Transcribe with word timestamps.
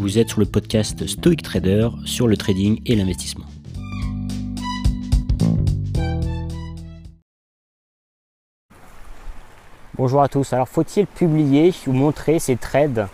Vous 0.00 0.16
êtes 0.16 0.30
sur 0.30 0.40
le 0.40 0.46
podcast 0.46 1.06
Stoic 1.06 1.42
Trader 1.42 1.90
sur 2.06 2.26
le 2.26 2.34
trading 2.38 2.80
et 2.86 2.96
l'investissement. 2.96 3.44
Bonjour 9.98 10.22
à 10.22 10.28
tous. 10.28 10.54
Alors 10.54 10.70
faut-il 10.70 11.06
publier 11.06 11.74
ou 11.86 11.92
montrer 11.92 12.38
ses 12.38 12.56
trades 12.56 13.08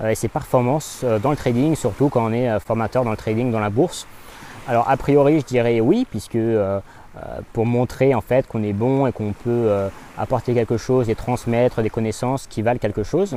euh, 0.00 0.10
et 0.10 0.14
ses 0.14 0.28
performances 0.28 1.00
euh, 1.02 1.18
dans 1.18 1.30
le 1.30 1.36
trading, 1.36 1.74
surtout 1.74 2.08
quand 2.08 2.24
on 2.24 2.32
est 2.32 2.48
euh, 2.48 2.60
formateur 2.60 3.02
dans 3.02 3.10
le 3.10 3.16
trading, 3.16 3.50
dans 3.50 3.58
la 3.58 3.70
bourse? 3.70 4.06
Alors 4.68 4.88
a 4.88 4.96
priori 4.96 5.40
je 5.40 5.44
dirais 5.44 5.80
oui, 5.80 6.06
puisque 6.08 6.38
pour 7.52 7.66
montrer 7.66 8.14
en 8.14 8.20
fait 8.20 8.46
qu'on 8.46 8.62
est 8.62 8.72
bon 8.72 9.06
et 9.06 9.12
qu'on 9.12 9.32
peut 9.32 9.70
apporter 10.16 10.54
quelque 10.54 10.76
chose 10.76 11.10
et 11.10 11.14
transmettre 11.14 11.82
des 11.82 11.90
connaissances 11.90 12.46
qui 12.46 12.62
valent 12.62 12.78
quelque 12.78 13.02
chose. 13.02 13.36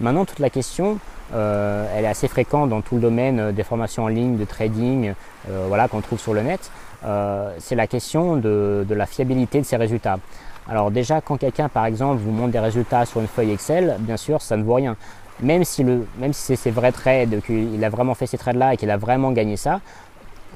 Maintenant 0.00 0.24
toute 0.24 0.38
la 0.38 0.50
question, 0.50 0.98
elle 1.32 2.04
est 2.04 2.08
assez 2.08 2.28
fréquente 2.28 2.68
dans 2.70 2.80
tout 2.80 2.96
le 2.96 3.00
domaine 3.00 3.52
des 3.52 3.62
formations 3.62 4.04
en 4.04 4.08
ligne, 4.08 4.36
de 4.36 4.44
trading, 4.44 5.14
voilà 5.68 5.88
qu'on 5.88 6.00
trouve 6.00 6.20
sur 6.20 6.34
le 6.34 6.42
net. 6.42 6.70
c'est 7.58 7.74
la 7.74 7.86
question 7.86 8.36
de, 8.36 8.84
de 8.88 8.94
la 8.94 9.06
fiabilité 9.06 9.60
de 9.60 9.66
ces 9.66 9.76
résultats. 9.76 10.18
Alors 10.68 10.90
déjà, 10.90 11.20
quand 11.20 11.36
quelqu'un, 11.36 11.68
par 11.68 11.86
exemple, 11.86 12.20
vous 12.22 12.30
montre 12.30 12.52
des 12.52 12.60
résultats 12.60 13.04
sur 13.04 13.20
une 13.20 13.26
feuille 13.26 13.52
Excel, 13.52 13.96
bien 13.98 14.16
sûr, 14.16 14.40
ça 14.40 14.56
ne 14.56 14.62
vaut 14.62 14.74
rien. 14.74 14.96
Même 15.40 15.64
si, 15.64 15.82
le, 15.82 16.06
même 16.18 16.32
si 16.32 16.42
c'est 16.42 16.56
ses 16.56 16.70
vrais 16.70 16.92
trades, 16.92 17.40
qu'il 17.44 17.82
a 17.84 17.88
vraiment 17.88 18.14
fait 18.14 18.26
ces 18.26 18.38
trades-là 18.38 18.74
et 18.74 18.76
qu'il 18.76 18.90
a 18.90 18.96
vraiment 18.96 19.32
gagné 19.32 19.56
ça, 19.56 19.80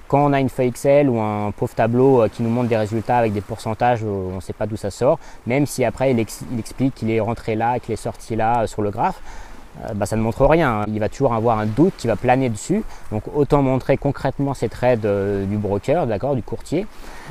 quand 0.09 0.24
on 0.24 0.32
a 0.32 0.41
une 0.41 0.48
feuille 0.48 0.68
Excel 0.68 1.09
ou 1.09 1.20
un 1.20 1.50
pauvre 1.50 1.74
tableau 1.74 2.23
euh, 2.23 2.28
qui 2.28 2.42
nous 2.42 2.50
montre 2.50 2.68
des 2.68 2.77
résultats 2.77 3.18
avec 3.18 3.32
des 3.32 3.41
pourcentages, 3.41 4.00
euh, 4.04 4.30
on 4.32 4.37
ne 4.37 4.41
sait 4.41 4.52
pas 4.52 4.66
d'où 4.66 4.77
ça 4.77 4.91
sort, 4.91 5.18
même 5.46 5.66
si 5.66 5.84
après 5.84 6.12
il, 6.12 6.20
explique 6.20 6.95
qu'il 6.95 7.10
est 7.10 7.20
rentré 7.20 7.54
là, 7.54 7.78
qu'il 7.80 7.92
est 7.92 7.96
sorti 7.96 8.37
là 8.37 8.62
euh, 8.62 8.66
sur 8.66 8.82
le 8.82 8.90
graphe, 8.90 9.20
bah, 9.94 10.06
ça 10.06 10.16
ne 10.16 10.22
montre 10.22 10.44
rien. 10.46 10.84
Il 10.88 10.98
va 10.98 11.09
toujours 11.09 11.34
avoir 11.34 11.59
un 11.59 11.66
doute 11.66 11.95
qui 11.96 12.06
va 12.06 12.16
planer 12.16 12.48
dessus. 12.48 12.82
Donc 13.12 13.24
autant 13.34 13.62
montrer 13.62 13.96
concrètement 13.96 14.54
ces 14.54 14.68
trades 14.68 15.04
euh, 15.04 15.45
du 15.45 15.56
broker, 15.56 16.06
d'accord, 16.06 16.34
du 16.34 16.42
courtier, 16.42 16.87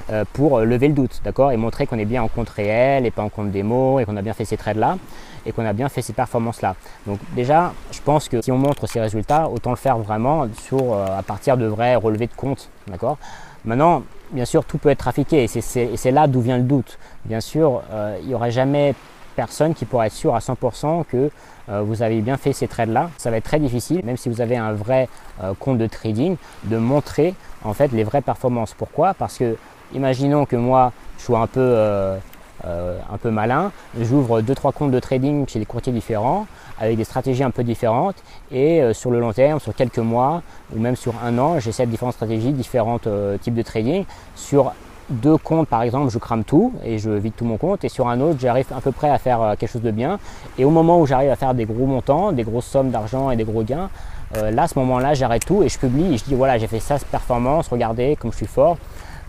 euh, 0.09 0.23
pour 0.33 0.59
lever 0.59 0.87
le 0.87 0.93
doute, 0.93 1.21
d'accord, 1.23 1.51
et 1.51 1.57
montrer 1.57 1.87
qu'on 1.87 1.97
est 1.97 2.05
bien 2.05 2.23
en 2.23 2.27
compte 2.27 2.49
réel 2.49 3.05
et 3.05 3.11
pas 3.11 3.23
en 3.23 3.29
compte 3.29 3.51
démo 3.51 3.99
et 3.99 4.05
qu'on 4.05 4.17
a 4.17 4.21
bien 4.21 4.33
fait 4.33 4.45
ces 4.45 4.57
trades 4.57 4.77
là 4.77 4.97
et 5.45 5.51
qu'on 5.51 5.65
a 5.65 5.73
bien 5.73 5.89
fait 5.89 6.01
ces 6.01 6.13
performances 6.13 6.61
là. 6.61 6.75
Donc 7.05 7.19
déjà, 7.35 7.73
je 7.91 8.01
pense 8.01 8.29
que 8.29 8.41
si 8.41 8.51
on 8.51 8.57
montre 8.57 8.87
ces 8.87 8.99
résultats, 8.99 9.47
autant 9.47 9.69
le 9.69 9.75
faire 9.75 9.97
vraiment 9.99 10.47
sur 10.59 10.95
à 10.95 11.21
partir 11.21 11.55
de 11.55 11.67
vrais 11.67 11.95
relevés 11.95 12.25
de 12.25 12.33
compte, 12.35 12.69
d'accord. 12.87 13.19
Maintenant, 13.63 14.01
bien 14.31 14.45
sûr, 14.45 14.65
tout 14.65 14.79
peut 14.79 14.89
être 14.89 14.99
trafiqué 14.99 15.43
et 15.43 15.47
c'est 15.47 16.11
là 16.11 16.25
d'où 16.25 16.41
vient 16.41 16.57
le 16.57 16.63
doute. 16.63 16.97
Bien 17.25 17.41
sûr, 17.41 17.83
il 18.21 18.27
n'y 18.27 18.33
aura 18.33 18.49
jamais 18.49 18.95
personne 19.35 19.73
qui 19.73 19.85
pourra 19.85 20.07
être 20.07 20.13
sûr 20.13 20.35
à 20.35 20.39
100% 20.39 21.05
que 21.05 21.29
euh, 21.69 21.81
vous 21.81 22.01
avez 22.01 22.21
bien 22.21 22.37
fait 22.37 22.53
ces 22.53 22.67
trades-là. 22.67 23.09
Ça 23.17 23.31
va 23.31 23.37
être 23.37 23.43
très 23.43 23.59
difficile, 23.59 24.01
même 24.03 24.17
si 24.17 24.29
vous 24.29 24.41
avez 24.41 24.57
un 24.57 24.73
vrai 24.73 25.09
euh, 25.43 25.53
compte 25.59 25.77
de 25.77 25.87
trading, 25.87 26.37
de 26.63 26.77
montrer 26.77 27.35
en 27.63 27.73
fait 27.73 27.91
les 27.91 28.03
vraies 28.03 28.21
performances. 28.21 28.73
Pourquoi? 28.73 29.13
Parce 29.13 29.37
que 29.37 29.55
imaginons 29.93 30.45
que 30.45 30.55
moi 30.55 30.91
je 31.17 31.23
sois 31.23 31.39
un 31.39 31.47
peu, 31.47 31.59
euh, 31.61 32.17
un 32.65 33.17
peu 33.17 33.31
malin, 33.31 33.71
j'ouvre 33.99 34.41
2-3 34.41 34.73
comptes 34.73 34.91
de 34.91 34.99
trading 34.99 35.47
chez 35.47 35.59
des 35.59 35.65
courtiers 35.65 35.93
différents, 35.93 36.47
avec 36.79 36.97
des 36.97 37.03
stratégies 37.03 37.43
un 37.43 37.51
peu 37.51 37.63
différentes, 37.63 38.17
et 38.51 38.81
sur 38.93 39.11
le 39.11 39.19
long 39.19 39.31
terme, 39.31 39.59
sur 39.59 39.73
quelques 39.73 39.99
mois, 39.99 40.41
ou 40.75 40.79
même 40.79 40.95
sur 40.95 41.13
un 41.23 41.37
an, 41.37 41.59
j'essaie 41.59 41.85
différentes 41.85 42.15
stratégies, 42.15 42.51
différents 42.51 42.99
types 43.41 43.53
de 43.53 43.61
trading, 43.61 44.03
sur 44.35 44.73
deux 45.09 45.37
comptes 45.37 45.67
par 45.67 45.81
exemple, 45.81 46.09
je 46.11 46.17
crame 46.17 46.43
tout 46.43 46.73
et 46.83 46.97
je 46.97 47.11
vide 47.11 47.33
tout 47.35 47.45
mon 47.45 47.57
compte 47.57 47.83
et 47.83 47.89
sur 47.89 48.07
un 48.07 48.19
autre, 48.21 48.39
j'arrive 48.39 48.65
à 48.75 48.81
peu 48.81 48.91
près 48.91 49.09
à 49.09 49.17
faire 49.17 49.41
euh, 49.41 49.55
quelque 49.55 49.71
chose 49.71 49.81
de 49.81 49.91
bien 49.91 50.19
et 50.57 50.65
au 50.65 50.69
moment 50.69 50.99
où 50.99 51.05
j'arrive 51.05 51.29
à 51.29 51.35
faire 51.35 51.53
des 51.53 51.65
gros 51.65 51.85
montants, 51.85 52.31
des 52.31 52.43
grosses 52.43 52.65
sommes 52.65 52.89
d'argent 52.89 53.29
et 53.31 53.35
des 53.35 53.43
gros 53.43 53.63
gains, 53.63 53.89
euh, 54.35 54.51
là 54.51 54.63
à 54.63 54.67
ce 54.67 54.77
moment-là, 54.79 55.13
j'arrête 55.13 55.45
tout 55.45 55.63
et 55.63 55.69
je 55.69 55.77
publie 55.77 56.13
et 56.13 56.17
je 56.17 56.23
dis 56.23 56.35
voilà, 56.35 56.57
j'ai 56.57 56.67
fait 56.67 56.79
ça, 56.79 56.97
cette 56.97 57.07
performance, 57.07 57.67
regardez 57.67 58.15
comme 58.19 58.31
je 58.31 58.37
suis 58.37 58.47
fort. 58.47 58.77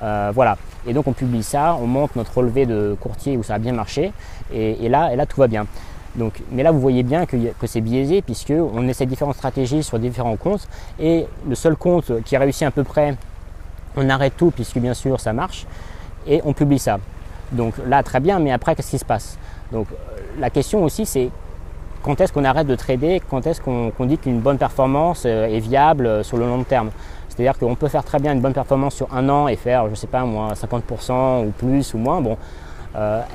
Euh, 0.03 0.31
voilà. 0.35 0.59
Et 0.87 0.93
donc 0.93 1.07
on 1.07 1.13
publie 1.13 1.43
ça, 1.43 1.77
on 1.81 1.87
monte 1.87 2.17
notre 2.17 2.37
relevé 2.37 2.67
de 2.67 2.97
courtier 3.01 3.37
où 3.37 3.43
ça 3.43 3.55
a 3.55 3.59
bien 3.59 3.73
marché 3.73 4.13
et, 4.53 4.89
là, 4.89 5.13
et 5.13 5.17
là 5.17 5.27
tout 5.27 5.41
va 5.41 5.47
bien. 5.47 5.67
Donc, 6.17 6.41
mais 6.51 6.63
là, 6.63 6.71
vous 6.71 6.81
voyez 6.81 7.03
bien 7.03 7.27
que, 7.27 7.37
que 7.37 7.67
c'est 7.67 7.83
biaisé 7.83 8.23
puisque 8.23 8.53
on 8.53 8.89
essaie 8.89 9.05
différentes 9.05 9.35
stratégies 9.35 9.83
sur 9.83 9.99
différents 9.99 10.37
comptes 10.37 10.67
et 10.99 11.27
le 11.47 11.55
seul 11.55 11.77
compte 11.77 12.23
qui 12.25 12.37
réussit 12.39 12.63
à 12.63 12.71
peu 12.71 12.85
près 12.85 13.17
on 13.97 14.09
arrête 14.09 14.35
tout 14.37 14.51
puisque 14.51 14.79
bien 14.79 14.95
sûr 14.95 15.21
ça 15.21 15.33
marche 15.33 15.67
et 16.27 16.41
on 16.45 16.53
publie 16.53 16.79
ça. 16.79 16.99
Donc 17.53 17.75
là 17.87 18.03
très 18.03 18.21
bien, 18.21 18.39
mais 18.39 18.53
après 18.53 18.75
qu'est-ce 18.75 18.91
qui 18.91 18.99
se 18.99 19.05
passe? 19.05 19.39
Donc 19.73 19.87
euh, 19.91 19.95
la 20.39 20.51
question 20.51 20.85
aussi 20.85 21.07
c'est 21.07 21.31
quand 22.03 22.21
est-ce 22.21 22.33
qu'on 22.33 22.45
arrête 22.45 22.67
de 22.67 22.75
trader, 22.77 23.21
quand 23.29 23.47
est-ce 23.47 23.61
qu'on 23.61 24.07
dit 24.07 24.19
qu'une 24.19 24.41
bonne 24.41 24.59
performance 24.59 25.25
euh, 25.27 25.47
est 25.47 25.59
viable 25.59 26.07
euh, 26.07 26.23
sur 26.23 26.37
le 26.37 26.47
long 26.47 26.63
terme? 26.63 26.91
C'est-à-dire 27.29 27.59
qu'on 27.59 27.75
peut 27.75 27.89
faire 27.89 28.05
très 28.05 28.19
bien 28.19 28.33
une 28.33 28.41
bonne 28.41 28.55
performance 28.55 28.95
sur 28.95 29.13
un 29.13 29.29
an 29.29 29.49
et 29.49 29.57
faire, 29.57 29.91
je 29.91 29.95
sais 29.95 30.07
pas 30.07 30.25
moi, 30.25 30.55
50% 30.55 31.47
ou 31.47 31.51
plus 31.51 31.93
ou 31.93 31.99
moins. 31.99 32.21
Bon, 32.23 32.39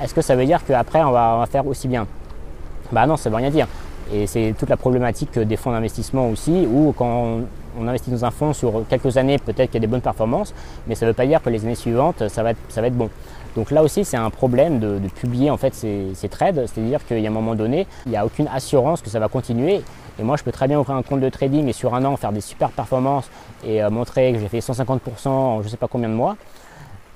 est-ce 0.02 0.12
que 0.12 0.22
ça 0.22 0.34
veut 0.34 0.44
dire 0.44 0.64
qu'après 0.64 1.04
on 1.04 1.12
va, 1.12 1.44
faire 1.48 1.64
aussi 1.68 1.86
bien? 1.86 2.08
Bah 2.90 3.06
non, 3.06 3.16
ça 3.16 3.30
veut 3.30 3.36
rien 3.36 3.50
dire. 3.50 3.68
Et 4.12 4.26
c'est 4.26 4.56
toute 4.58 4.68
la 4.68 4.76
problématique 4.76 5.38
des 5.38 5.56
fonds 5.56 5.70
d'investissement 5.70 6.28
aussi, 6.30 6.66
où 6.68 6.92
quand 6.98 7.42
on, 7.78 7.88
investit 7.88 8.10
dans 8.10 8.24
un 8.24 8.30
fonds 8.30 8.52
sur 8.52 8.84
quelques 8.88 9.16
années, 9.16 9.38
peut-être 9.38 9.70
qu'il 9.70 9.74
y 9.74 9.76
a 9.78 9.80
des 9.80 9.86
bonnes 9.86 10.00
performances, 10.00 10.54
mais 10.86 10.94
ça 10.94 11.06
ne 11.06 11.10
veut 11.10 11.14
pas 11.14 11.26
dire 11.26 11.42
que 11.42 11.50
les 11.50 11.64
années 11.64 11.74
suivantes, 11.74 12.28
ça 12.28 12.42
va 12.42 12.50
être, 12.50 12.96
bon. 12.96 13.10
Donc 13.54 13.70
là 13.70 13.82
aussi, 13.82 14.04
c'est 14.04 14.16
un 14.16 14.30
problème 14.30 14.78
de, 14.78 14.98
publier 15.14 15.50
en 15.50 15.56
fait 15.56 15.74
ces, 15.74 16.28
trades, 16.30 16.66
c'est-à-dire 16.66 17.04
qu'il 17.06 17.20
y 17.20 17.26
a 17.26 17.30
un 17.30 17.32
moment 17.32 17.54
donné, 17.54 17.86
il 18.06 18.10
n'y 18.10 18.16
a 18.16 18.24
aucune 18.24 18.48
assurance 18.48 19.02
que 19.02 19.10
ça 19.10 19.18
va 19.18 19.28
continuer. 19.28 19.82
Et 20.18 20.22
moi, 20.22 20.36
je 20.36 20.42
peux 20.42 20.52
très 20.52 20.68
bien 20.68 20.78
ouvrir 20.78 20.96
un 20.96 21.02
compte 21.02 21.20
de 21.20 21.28
trading 21.28 21.68
et 21.68 21.72
sur 21.72 21.94
un 21.94 22.04
an 22.04 22.16
faire 22.16 22.32
des 22.32 22.40
super 22.40 22.70
performances 22.70 23.30
et 23.64 23.82
euh, 23.82 23.90
montrer 23.90 24.32
que 24.32 24.38
j'ai 24.38 24.48
fait 24.48 24.58
150% 24.58 25.28
en 25.28 25.60
je 25.60 25.66
ne 25.66 25.70
sais 25.70 25.76
pas 25.76 25.88
combien 25.88 26.08
de 26.08 26.14
mois. 26.14 26.36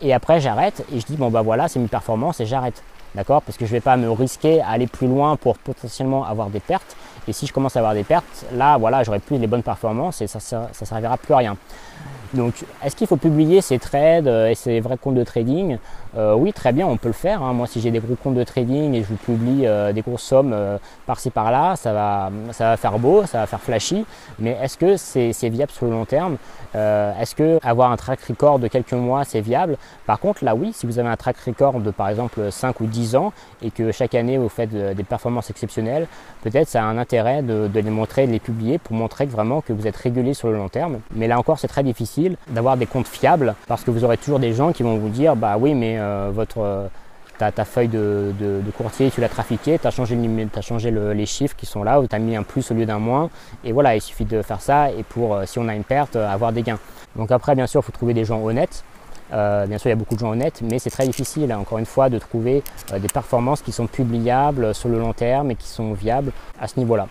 Et 0.01 0.13
après, 0.13 0.41
j'arrête 0.41 0.85
et 0.95 1.01
je 1.01 1.07
dis 1.07 1.17
bon 1.17 1.31
bah 1.31 1.43
voilà, 1.43 1.69
c'est 1.69 1.79
mes 1.79 1.89
performances 1.89 2.41
et 2.41 2.47
j'arrête. 2.47 2.83
D'accord? 3.15 3.43
Parce 3.43 3.57
que 3.57 3.65
je 3.65 3.71
ne 3.71 3.77
vais 3.77 3.81
pas 3.81 3.97
me 3.97 4.11
risquer 4.11 4.61
à 4.61 4.69
aller 4.71 4.87
plus 4.87 5.07
loin 5.07 5.37
pour 5.37 5.57
potentiellement 5.59 6.25
avoir 6.25 6.49
des 6.51 6.61
pertes. 6.61 6.97
Et 7.29 7.33
si 7.33 7.47
je 7.47 7.53
commence 7.53 7.77
à 7.77 7.81
avoir 7.81 7.95
des 7.95 8.05
pertes, 8.05 8.45
là, 8.53 8.77
voilà, 8.77 9.03
j'aurai 9.03 9.19
plus 9.19 9.39
les 9.39 9.47
bonnes 9.47 9.63
performances 9.63 10.21
et 10.21 10.27
ça 10.27 10.39
ne 10.39 10.87
servira 10.87 11.17
plus 11.17 11.35
à 11.35 11.39
rien. 11.39 11.57
Donc, 12.35 12.65
est-ce 12.85 12.97
qu'il 12.97 13.07
faut 13.07 13.17
publier 13.17 13.61
ces 13.61 13.79
trades 13.79 14.29
euh, 14.29 14.49
et 14.49 14.55
ces 14.55 14.81
vrais 14.81 14.97
comptes 14.97 15.15
de 15.15 15.25
trading 15.25 15.79
euh, 16.17 16.35
Oui, 16.35 16.53
très 16.53 16.73
bien, 16.73 16.87
on 16.87 16.97
peut 16.97 17.09
le 17.09 17.15
faire. 17.15 17.43
Hein. 17.43 17.53
Moi, 17.53 17.67
si 17.67 17.81
j'ai 17.81 17.91
des 17.91 17.99
gros 17.99 18.17
comptes 18.17 18.35
de 18.35 18.45
trading 18.45 18.95
et 18.95 19.03
je 19.03 19.09
vous 19.09 19.17
publie 19.17 19.67
euh, 19.67 19.93
des 19.93 20.03
grosses 20.03 20.23
sommes 20.23 20.55
par-ci 21.07 21.31
par-là, 21.31 21.77
ça 21.77 21.93
va, 21.93 22.31
ça 22.53 22.71
va 22.71 22.77
faire 22.77 22.99
beau, 22.99 23.25
ça 23.27 23.39
va 23.39 23.47
faire 23.47 23.61
flashy. 23.61 24.05
Mais 24.39 24.57
est-ce 24.63 24.77
que 24.77 24.97
c'est 24.97 25.49
viable 25.49 25.73
sur 25.73 25.87
le 25.87 25.93
long 25.93 26.05
terme 26.05 26.37
Est-ce 26.75 27.35
que 27.35 27.59
avoir 27.63 27.91
un 27.93 27.97
track 27.97 28.21
record 28.23 28.59
de 28.59 28.69
quelques 28.69 28.93
mois, 28.93 29.25
c'est 29.25 29.41
viable? 29.41 29.77
Par 30.07 30.19
contre, 30.19 30.45
là, 30.45 30.55
oui, 30.55 30.73
si 30.75 30.87
vous 30.87 30.99
avez 30.99 31.09
un 31.09 31.17
track 31.17 31.37
record 31.39 31.81
de 31.81 31.91
par 31.91 32.09
exemple 32.09 32.51
5 32.51 32.81
ou 32.81 32.87
10 32.87 33.17
ans 33.17 33.33
et 33.63 33.71
que 33.71 33.93
chaque 33.93 34.15
année 34.15 34.39
vous 34.39 34.49
faites 34.49 34.75
des 34.75 35.05
performances 35.05 35.51
exceptionnelles, 35.51 36.07
peut-être 36.43 36.69
ça 36.69 36.83
a 36.83 36.87
un 36.87 36.99
intérêt 36.99 37.43
de, 37.43 37.69
les 37.73 37.83
montrer, 37.83 38.27
de 38.27 38.33
les 38.33 38.41
publier 38.41 38.79
pour 38.79 38.97
montrer 38.97 39.27
vraiment 39.27 39.61
que 39.61 39.73
vous 39.73 39.87
êtes 39.87 39.97
régulier 39.97 40.35
sur 40.35 40.49
le 40.49 40.57
long 40.57 40.69
terme. 40.69 41.01
Mais 41.15 41.29
là 41.29 41.39
encore, 41.39 41.59
c'est 41.59 41.69
très 41.69 41.83
difficile 41.83 42.16
d'avoir 42.49 42.77
des 42.77 42.87
comptes 42.87 43.09
fiables 43.09 43.55
parce 43.67 43.83
que 43.85 43.91
vous 43.91 44.05
aurez 44.05 44.17
toujours 44.17 44.39
des 44.39 44.53
gens 44.53 44.73
qui 44.73 44.83
vont 44.83 44.97
vous 44.97 45.09
dire 45.09 45.37
bah 45.37 45.57
oui 45.59 45.75
mais 45.75 45.99
euh, 45.99 46.31
votre 46.33 46.59
euh, 46.61 46.87
ta, 47.39 47.65
feuille 47.67 47.89
de, 47.89 48.33
courtier, 48.79 49.11
tu 49.11 49.21
l'as 49.21 49.29
trafiqué, 49.29 49.79
tu 49.79 49.87
as 49.87 49.91
changé, 49.91 50.17
as 50.57 50.61
changé 50.63 50.91
les 50.91 51.27
chiffres 51.27 51.55
qui 51.55 51.67
sont 51.67 51.85
là, 51.85 52.01
ou 52.01 52.07
tu 52.07 52.17
as 52.17 52.19
mis 52.19 52.35
un 52.35 52.43
plus 52.43 52.71
au 52.71 52.75
lieu 52.75 52.87
d'un 52.87 52.99
moins, 52.99 53.29
et 53.63 53.73
voilà, 53.73 53.95
il 53.95 54.01
suffit 54.01 54.25
de 54.25 54.41
faire 54.41 54.63
ça, 54.63 54.91
et 54.91 55.03
pour, 55.03 55.35
euh, 55.35 55.45
si 55.45 55.59
on 55.59 55.69
a 55.69 55.75
une 55.75 55.85
perte, 55.85 56.17
avoir 56.17 56.55
des 56.55 56.63
gains. 56.63 56.79
Donc 57.15 57.31
après, 57.31 57.55
bien 57.55 57.67
sûr, 57.67 57.83
il 57.83 57.85
faut 57.85 57.93
trouver 57.93 58.15
des 58.15 58.25
gens 58.25 58.43
honnêtes, 58.43 58.85
bien 59.31 59.77
sûr, 59.77 59.89
il 59.89 59.91
y 59.91 59.93
a 59.93 59.97
beaucoup 59.97 60.15
de 60.15 60.21
gens 60.21 60.31
honnêtes, 60.31 60.63
mais 60.63 60.79
c'est 60.79 60.89
très 60.89 61.07
difficile, 61.07 61.53
hein, 61.53 61.59
encore 61.59 61.77
une 61.77 61.85
fois, 61.85 62.09
de 62.09 62.19
trouver 62.19 62.63
des 62.99 63.09
performances 63.09 63.61
qui 63.61 63.73
sont 63.73 63.87
publiables 63.87 64.75
sur 64.75 64.89
le 64.89 64.99
long 64.99 65.13
terme 65.13 65.51
et 65.51 65.57
qui 65.57 65.69
sont 65.69 65.93
viables 65.93 66.33
à 66.59 66.69
ce 66.69 66.79
niveau-là. 66.79 67.07